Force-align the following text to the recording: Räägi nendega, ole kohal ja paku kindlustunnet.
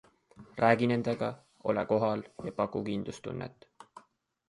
Räägi 0.63 0.87
nendega, 0.91 1.29
ole 1.73 1.85
kohal 1.93 2.27
ja 2.49 2.57
paku 2.65 2.85
kindlustunnet. 2.91 3.73